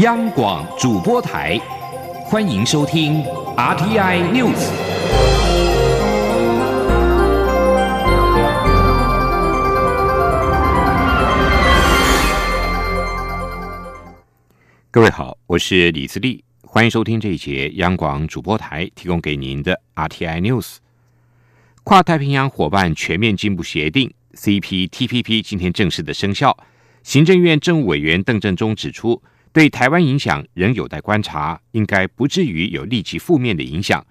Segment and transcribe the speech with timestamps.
[0.00, 1.58] 央广主播台，
[2.26, 3.24] 欢迎收听
[3.56, 4.68] RTI News。
[14.90, 20.76] 各位好，我是李自立，欢迎收听这一节央广主播台提供给您的 RTI News。
[21.84, 26.54] 跨太平洋伙伴全面进步协定 （CPTPP） 今天正式的生效。
[27.02, 29.22] 行政院政务委员邓振中指出。
[29.56, 34.06] 对台湾影响仍有待观察，应该不至于有立即负面的影响。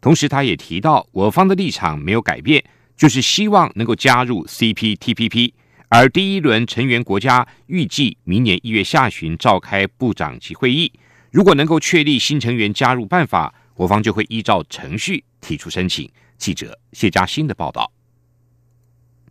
[0.00, 2.64] 同时，他也提到，我方的立场没有改变，
[2.96, 5.52] 就是希望能够加入 CPTPP。
[5.90, 10.90] 而第一轮成员国家预计明年一月下旬召开部长级会议，
[11.30, 16.10] 如果能够确立新成员加入办法，我方就会依照程序提出申请。
[16.38, 17.95] 记者谢嘉欣的报道。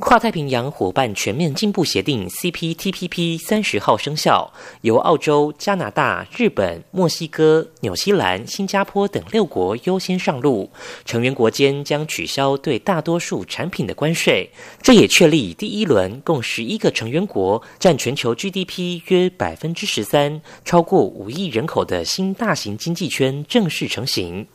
[0.05, 10.70] 跨太平洋伙伴全面进步协定 （CPTPP） 三十号生效，由澳洲、加拿大、日本、墨西哥、纽西兰、新加坡等六国优先上路。
[11.06, 14.48] 成员国间将取消对大多数产品的关税，
[14.80, 24.45] 这也确立第一轮共十一个成员国占全球 GDP 约百分之十三、超过五亿人口的新大型经济圈正式成型。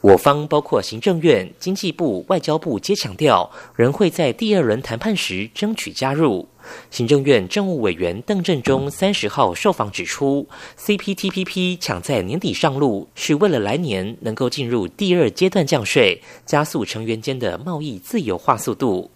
[0.00, 6.46] 我方包括行政院、经济部、外交部皆强调，仍会在第二轮谈判时争取加入。
[6.88, 10.46] 行政院政务委员邓振中三十号受访指出
[10.78, 19.10] ，CPTPP 抢在年底上路，是为了来年能够进入第二阶段降税，加速成员间的贸易自由化速度。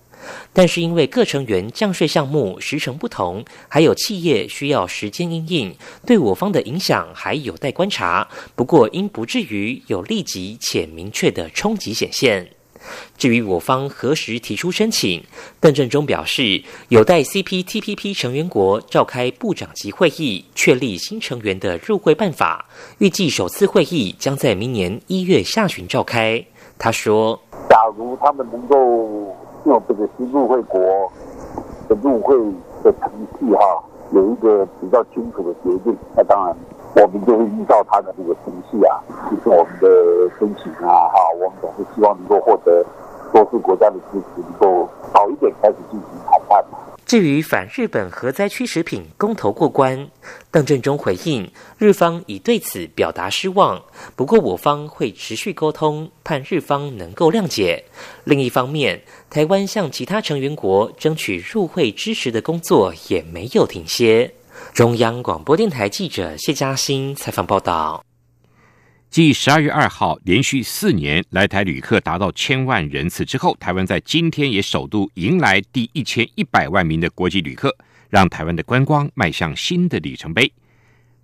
[0.52, 5.74] 但是因为各成员降税项目时程不同，还有企业需要时间应应，
[6.06, 8.28] 对我方的影响还有待观察。
[8.54, 12.48] 不过应不至于有立即且明确的冲击显现。
[13.16, 15.22] 至于我方何时提出申请，
[15.60, 22.68] 邓振中表示，有待 CPTPP 成员国召开部长级会议，确立新成员的入会办法。
[22.98, 26.44] 预计首次会议将在明年一月下旬召开。
[26.76, 27.40] 他说
[27.70, 30.80] ：“假如他们能够。”用这个新入会国
[31.88, 32.36] 的入会
[32.82, 36.56] 的程序哈，有一个比较清楚的决定，那当然
[36.96, 39.88] 我们就会依照他的这个程序啊，就是我们的
[40.38, 42.84] 申请啊哈，我们总是希望能够获得
[43.32, 46.31] 多数国家的支持，能够早一点开始进行。
[47.12, 50.08] 至于反日本核灾区食品公投过关，
[50.50, 51.46] 邓振中回应，
[51.76, 53.78] 日方已对此表达失望。
[54.16, 57.84] 不过我方会持续沟通，盼日方能够谅解。
[58.24, 64.32] 另一方面，台湾向其他成员国争取入会支持的工作也没有停歇。
[64.72, 68.02] 中央广播电台记者谢嘉欣采访报道。
[69.12, 77.76] 继十二月二号连续四年来台旅客达到千万人次之后，台湾在今天也首度迎来第一千一百万名的国际旅客，
[78.08, 80.50] 让台湾的观光迈向新的里程碑。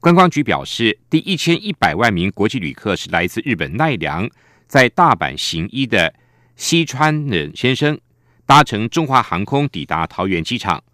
[0.01, 4.29] 观光局表示，第一千一百万名国际旅客是来自日本奈良，
[4.67, 6.13] 在大阪行医的
[6.57, 7.99] 西川忍先生，
[8.45, 10.85] 搭乘中华航空抵达桃园机场。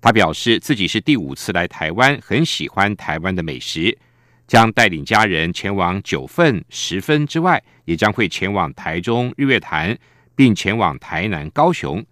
[0.00, 3.98] 他表示自己是第五次来台湾，很喜欢台湾的美食。
[4.48, 9.96] 将带领家人前往九份、十分之外，也将会前往台中日月潭，
[10.34, 12.02] 并前往台南、高雄。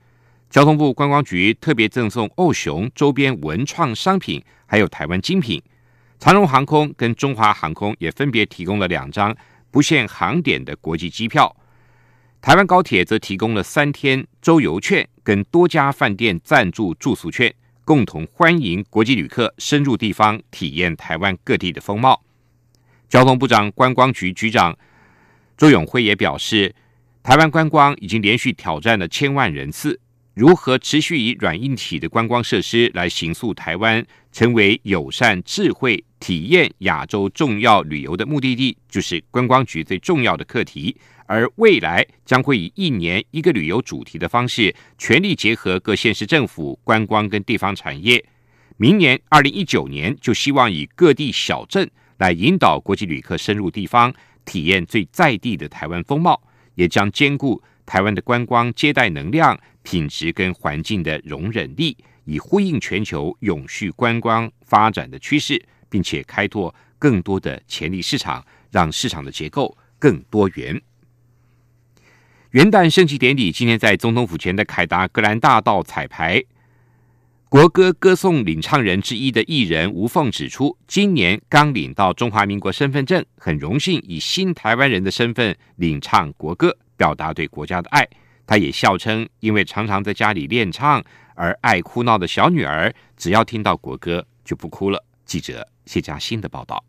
[0.51, 5.61] 交通部观光局特别赠送欧熊周边文创商品，还有台湾精品。
[6.19, 9.35] 长荣航空跟中华航空也分别提供了两张
[9.71, 11.57] 不限航点的国际机票。
[12.43, 22.23] 台湾高铁则提供了三天周游券跟多家饭店赞助住宿券，共同欢迎国际旅客深入地方体验台湾各地的风貌。
[23.09, 24.77] 交通部长、观光局局长
[25.57, 26.75] 周永辉也表示，
[27.23, 29.99] 台湾观光已经连续挑战了千万人次，
[30.35, 40.97] 如何持续以软硬体的观光设施来行塑台湾成为友善、智慧、体验亚洲重要旅游的目的地，就是观光局最重要的课题。
[41.29, 48.25] 而未来将会以一年一个旅游主题的方式，全力结合各县市政府、观光跟地方产业。
[48.77, 51.91] 明年二零一九年，就希望以各地小镇。
[52.19, 54.13] 来引导国际旅客深入地方
[54.45, 56.41] 体验最在地的台湾风貌，
[56.75, 70.81] 也将兼顾台湾的观光接待能量、品质跟环境的容忍力，以呼应全球永续观光发展的趋势，并且开拓更多的潜力市场，让市场的结构更多元。
[72.51, 76.43] 元旦升旗典礼今天在总统府前的凯达格兰大道彩排。
[77.49, 88.05] 国歌歌颂领唱人之一的艺人吴凤指出，今年刚领到中华民国身份证，很荣幸以新台湾人的身份领唱国歌，表达对国家的爱。
[88.49, 91.01] 他也笑称，因为常常在家里练唱
[91.37, 95.05] 而爱哭闹的小女儿，只要听到国歌就不哭了。
[95.25, 96.83] 记者谢佳欣的报道。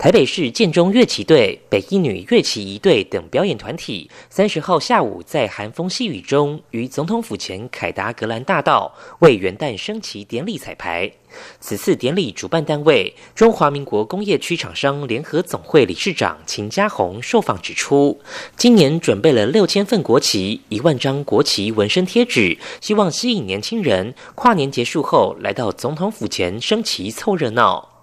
[0.00, 11.12] 台北市建中乐旗队、北一女乐旗一队等表演团体，三十号下午在寒风细雨中，于总统府前凯达格兰大道为元旦升旗典礼彩排。
[11.60, 18.18] 此次典礼主办单位中华民国工业区厂商联合总会理事长秦家宏受访指出，
[18.56, 27.99] 今年准备了六千份国旗、一万张国旗纹身贴纸，希望吸引年轻人跨年结束后来到总统府前升旗凑热闹。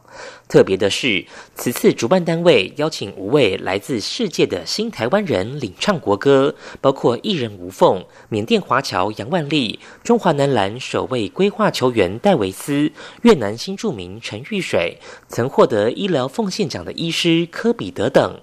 [0.48, 12.92] 特别的是，此次主办单位邀请五位来自世界的新台湾人领唱国歌，包括艺人吴凤、缅甸华侨杨万丽、中华男篮首位规划球员戴维斯、
[13.24, 18.40] 越南新著名陈玉水，曾获得医疗奉献奖的医师科比德等。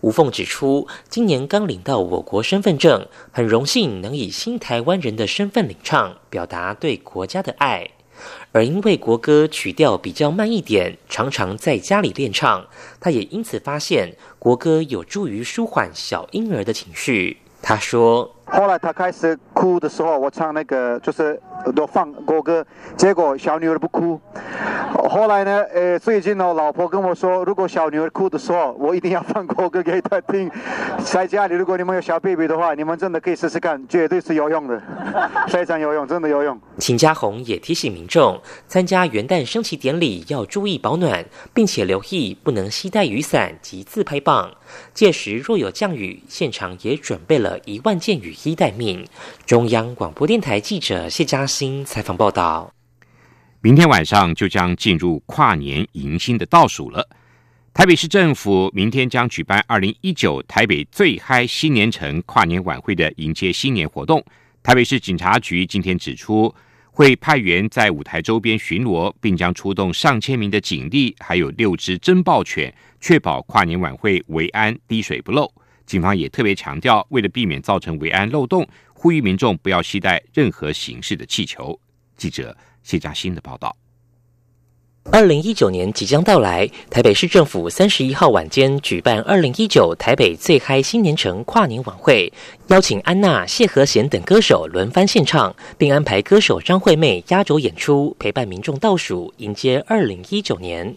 [0.00, 7.90] 吴凤指出，今年刚领到我国身份证，很荣幸能以新台湾人的身份领唱，表达对国家的爱。
[8.54, 12.64] 而因为国歌曲调比较慢一点，常常在家里练唱，
[13.00, 17.38] 他也因此发现国歌有助于舒缓小婴儿的情绪。
[17.60, 21.40] 他说：“后来他开始哭的时候，我唱那个就是
[21.74, 22.64] 都放国歌，
[22.96, 24.20] 结果小女儿不哭。
[25.10, 30.50] 后来呢，呃，最近呢，老婆跟我说，如果小女儿哭的时候，我一定要放国歌给她听。
[31.04, 34.80] 在家里，如果你们有小 baby 的话，你们真的可以试试看，绝对是有用的，
[35.48, 44.50] 非常有用，真的有用。”秦家红也提醒民众，参加元旦升旗典礼要注意保暖，并且留意不能携带雨伞及自拍棒。
[44.92, 49.06] 届时若有降雨，现场也准备了一万件雨衣待命。
[49.46, 52.72] 中央广播电台记者谢嘉欣采访报道。
[53.60, 57.08] 明天晚上就将进入跨年迎新的倒数了。
[57.72, 64.24] 台北市政府明天将举办二零一九台北最嗨新年城跨年晚会的迎接新年活动。
[64.62, 66.54] 台北市警察局今天指出，
[66.90, 72.72] 会派员在舞台周边巡逻，并将出动上千名的警力，还有六只侦报犬。
[73.00, 75.52] 确保跨年晚会维安滴水不漏。
[75.86, 81.78] 警方也特别强调，为了避免造成维安漏洞，呼吁民众不要携带任何形式的气球。
[82.16, 83.76] 记者谢嘉欣的报道。
[85.12, 92.32] 二零一九年即将到来，台北市政府三十一号晚间举办二零一九台北最嗨新年城跨年晚会，
[92.68, 100.96] 邀请安娜、谢和弦等歌手轮番献唱，并安排歌手张惠妹压轴演出，陪伴民众倒数迎接二零一九年。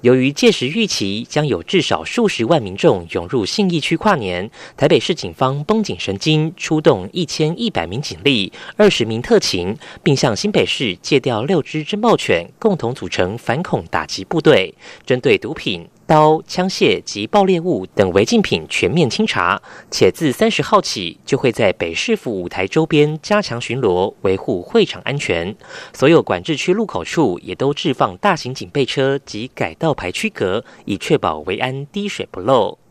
[0.00, 14.74] 由于届时预期将有至少数十万民众涌入信义区跨年，台北市警方绷紧神经，出动一千一百名警力、二十名特勤，并向新北市借调六支侦报犬，共同组成反恐打击部队，
[15.04, 15.86] 针对毒品。
[16.12, 25.56] 刀、枪械及爆裂物等违禁品全面清查，且自三十号起就会在北市府舞台周边加强巡逻，维护会场安全。
[25.94, 32.81] 所有管制区路口处也都置放大型警备车及改道牌区隔，以确保维安滴水不漏。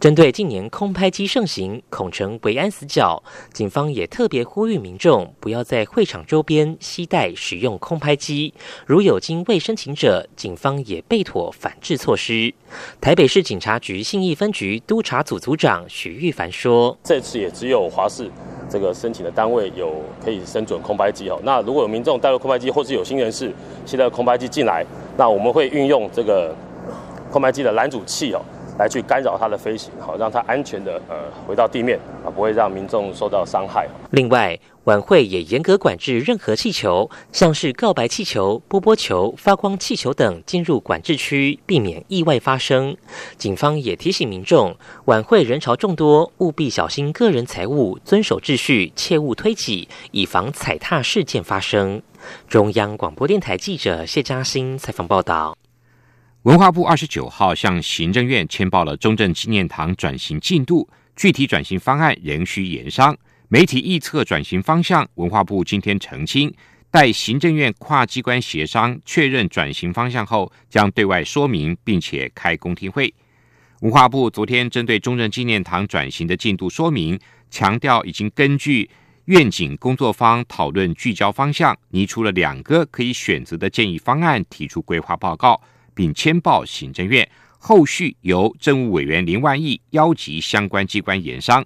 [0.00, 3.22] 针对近年空拍机盛行，恐成维安死角，
[3.52, 8.52] 警方也特别呼吁民众不要在会场周边携带使用空拍机。
[8.86, 12.52] 如有经未申请者，警方也备妥反制措施。
[13.00, 18.30] 台北市警察局信义分局督察组组长许玉凡说：“这次也只有华视
[18.68, 21.40] 这个申请的单位有可以申准空拍机哦。
[21.44, 23.52] 那如果有民众带入空拍机，或是有心人士
[23.86, 24.84] 携带空拍机进来，
[25.16, 26.54] 那我们会运用这个
[27.30, 28.42] 空拍机的拦阻器哦。”
[28.78, 31.16] 来去干扰它的飞行，好让它安全的呃
[31.46, 33.88] 回到地面啊，不会让民众受到伤害。
[34.10, 42.96] 另外，晚会也严格管制任何气球，像是告白气球、波波球、发光气球等进入管制区，避免意外发生。
[43.38, 44.76] 警方也提醒民众，
[45.06, 52.02] 晚会人潮众多，务必小心个人财物，遵守秩序，切勿推挤，以防踩踏事件发生。
[52.48, 55.56] 中央广播电台记者谢嘉欣采访报道。
[56.44, 60.86] 文化部二十九号向行政院签报了中正纪念堂转型进度，
[61.16, 63.16] 具体转型方案仍需研商。
[63.48, 66.52] 媒体预测转型方向，文化部今天澄清，
[66.90, 73.14] 待行政院跨机关协商确认转型方向后，将对外说明，并且开公听会。
[73.80, 77.18] 文化部昨天针对中正纪念堂转型的进度说明，
[77.50, 78.90] 强调已经根据
[79.24, 85.58] 愿景工作方讨论聚焦方向，拟出了两个可以选择的建议方案，提出规划报告。
[85.94, 91.64] 并签报行政院，后续由政务委员林万亿邀集相关机关研商。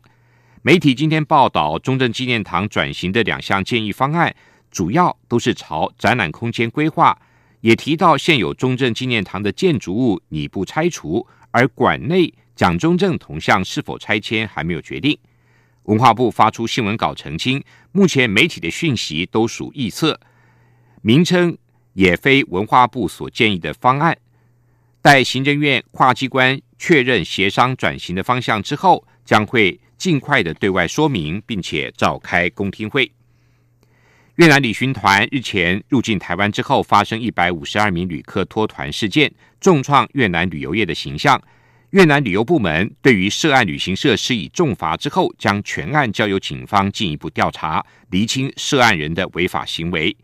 [0.63, 4.35] 媒体今天报道，中正纪念堂转型的两项建议方案，
[4.71, 7.19] 主要都是朝展览空间规划，
[7.61, 15.19] 也提到现有中正纪念堂的建筑物拟不拆除，而馆内蒋中正铜像是否拆迁还没有决定。
[15.85, 20.21] 文化部发出新闻稿澄清，目前媒体的讯息都属臆测，
[21.01, 21.57] 名称。
[21.95, 24.17] 也非文化部所建议的方案。
[25.01, 33.11] 待行政院跨机关确认协商转型的方向之后，将会尽快的对外说明，并且召开公听会。
[34.37, 41.41] 越南旅行团日前入境台湾之后，发生一百五十二名旅客脱团事件，重创越南旅游业的形象。
[41.91, 50.15] 越南旅游部门对于涉案旅行社施以重罚之后，将全案交由警方进一步调查，厘清涉案人的违法行为。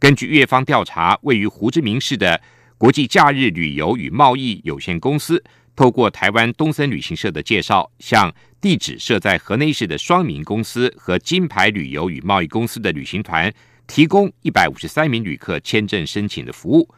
[0.00, 2.40] 根据越方调查，位于胡志明市的
[2.78, 5.44] 国际假日旅游与贸易有限公司，
[5.76, 13.52] 透过台湾东森旅行社的介绍，向地址设在河内市的双明公司和金牌旅游与贸易公司的旅行团
[13.86, 16.88] 提供一百五十三名旅客签证申请的服务。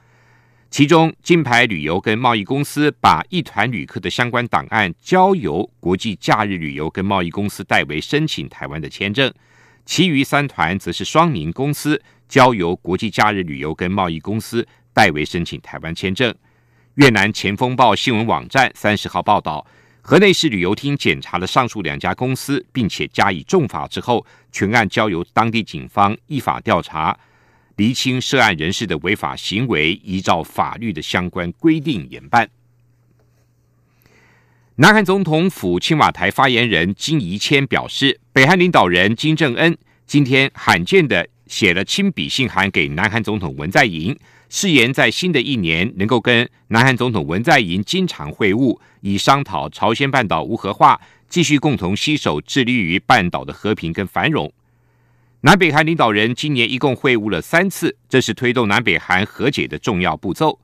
[0.71, 9.35] 其中，金牌旅游跟贸易公司把一团旅客的相关档案交由国际假日旅游跟贸易公司代为申请台湾的签证，
[9.85, 12.01] 其余三团则是双明公司
[12.33, 16.35] 交由国际假日旅游跟贸易公司代为申请台湾签证。
[16.95, 19.67] 越南前锋报新闻网站三十号报道。
[20.01, 27.15] 河内市旅游厅检查了上述两家公司，并且加以重罚之后，全案交由当地警方依法调查，
[27.77, 32.49] 厘清涉案人士的违法行为，依照法律的相关规定严办。
[34.77, 44.19] 南韩总统府青瓦台发言人金怡谦表示，北韩领导人金正恩今天罕见的写了亲笔信函给南韩总统文在寅。
[44.49, 54.51] 誓言在新的一年能够跟南韩总统文在寅经常会晤，以商讨朝鲜半岛无核化，继续共同携手致力于半岛的和平跟繁荣。
[55.43, 60.59] 南北韩领导人今年一共会晤了三次，这是推动南北韩和解的重要步骤。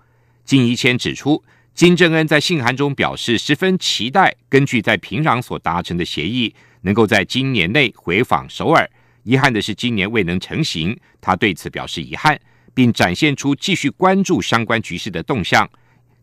[0.47, 8.88] 金一谦指出，金正恩在信函中表示十分期待，根据在平壤所达成的协议，能够在今年内回访首尔。
[9.28, 12.40] 遗憾的是，今年未能成行，他对此表示遗憾。
[12.75, 15.68] 并展现出继续关注相关局势的动向，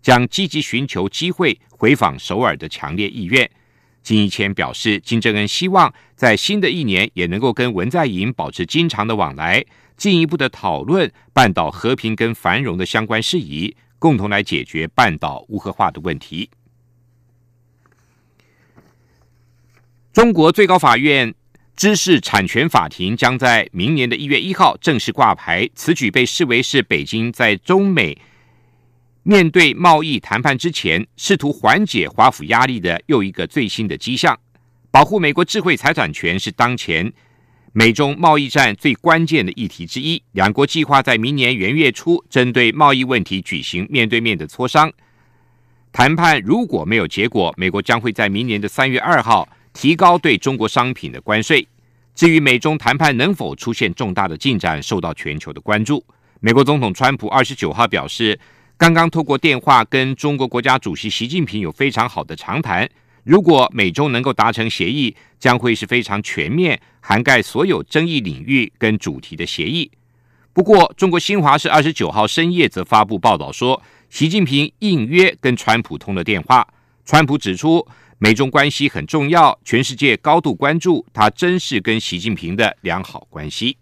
[0.01, 3.51] 将积极寻求机会回访首尔的强烈意愿。
[4.01, 9.65] 金一谦表示，金正恩希望在新的一年也能够跟文在寅保持经常的往来，
[9.97, 16.50] 进一步的讨论半岛和平跟繁荣的相关事宜，共同来解决半岛无核化的问题。
[20.13, 21.35] 中国最高法院。
[21.75, 28.17] 知识产权法庭将在明年的一月一号正式挂牌，此举被视为是北京在中美
[29.24, 34.39] 面对贸易谈判之前，试图缓解华府压力的又一个最新的迹象。
[34.89, 37.12] 保护美国智慧财产权是当前
[37.74, 40.24] 美中贸易战最关键的议题之一。
[40.32, 44.89] 两国计划在明年元月初针对贸易问题举行面对面的磋商。
[45.91, 49.50] 谈判如果没有结果，美国将会在明年的三月二号。
[49.75, 51.67] 提高对中国商品的关税。
[52.15, 56.03] 至于美中谈判能否出现重大的进展，受到全球的关注。
[56.39, 58.39] 美国总统川普二十九号表示，
[58.77, 62.89] 刚刚透过电话跟中国国家主席习近平有非常好的长谈。
[63.25, 69.91] 如果美中能够达成协议，将会是非常全面、涵盖所有争议领域跟主题的协议。
[70.53, 76.65] 不过，中国新华社二十九号深夜则发布报道说，习近平应约跟川普通了电话。
[77.05, 77.86] 川普指出。
[78.17, 83.74] 美中关系很重要，全世界高度关注他真是跟习近平的良好关系。《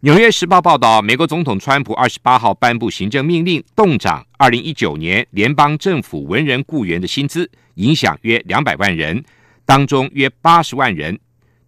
[0.00, 9.22] 纽约时报》报道，美国总统川普二十八号颁布行政命令，动涨二零一九年联邦政府文人雇员的薪资，影响约两百万人，
[9.66, 11.18] 当中约八十万人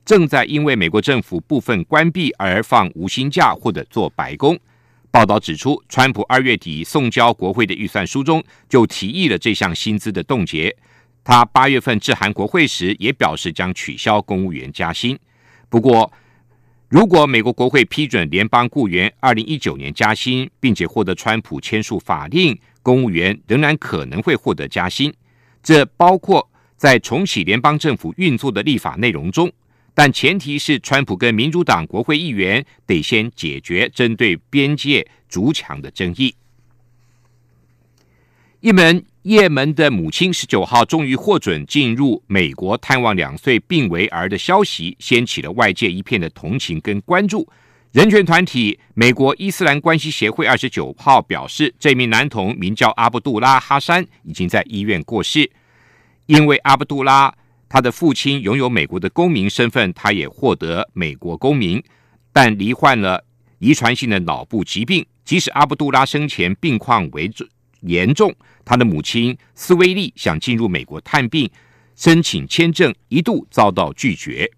[0.06, 4.58] 正在因为美国政府部分关闭而放无薪假或者做白工。
[5.10, 10.74] 报道指出，川普二月底送交国会的预算书中就提议了这项薪资的冻结。
[11.24, 15.18] 他八月份致函国会时也表示将取消公务员加薪。
[15.68, 16.10] 不过，
[16.88, 25.12] 如果美国国会批准联邦雇员二零一九年加薪，并且获得川普签署法令，公务员仍然可能会获得加薪。
[25.62, 29.50] 这包括在重启联邦政府运作的立法内容中。
[29.98, 36.32] 但前提是，川普跟民主党国会议员得先解决针对边界筑墙的争议。
[38.60, 47.48] 一门也门的母亲十九号终于获准进入美国探望两岁病危儿的消息，掀起了外界一片的同情跟关注。
[47.90, 55.50] 人权团体美国伊斯兰关系协会二十九号表示，这名男童名叫阿布杜拉·哈山，已经在医院过世，
[56.26, 57.34] 因为阿布杜拉。
[57.68, 61.82] 他的父亲拥有美国的公民身份，他也获得美国公民，
[62.32, 63.22] 但罹患了
[63.58, 65.04] 遗传性的脑部疾病。
[65.24, 67.30] 即使阿卜杜拉生前病况为
[67.80, 68.34] 严重，
[68.64, 71.50] 他的母亲斯威利想进入美国探病，
[71.94, 74.50] 申请签证一度遭到拒绝。